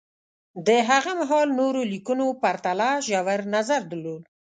د 0.67 0.69
هغه 0.89 1.11
مهال 1.19 1.47
نورو 1.59 1.81
لیکنو 1.93 2.27
پرتله 2.43 2.89
ژور 3.07 3.41
نظر 3.55 3.81
درلود 3.91 4.23